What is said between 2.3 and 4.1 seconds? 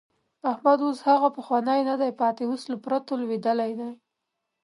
اوس له پرتو لوېدلی دی.